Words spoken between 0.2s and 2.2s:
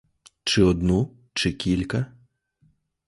Чи одну, чи кілька?